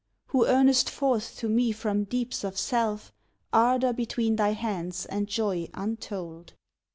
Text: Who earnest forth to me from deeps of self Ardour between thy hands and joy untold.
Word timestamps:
Who 0.29 0.47
earnest 0.47 0.89
forth 0.89 1.37
to 1.37 1.47
me 1.47 1.71
from 1.71 2.05
deeps 2.05 2.43
of 2.43 2.57
self 2.57 3.13
Ardour 3.53 3.93
between 3.93 4.35
thy 4.35 4.53
hands 4.53 5.05
and 5.05 5.27
joy 5.27 5.69
untold. 5.75 6.53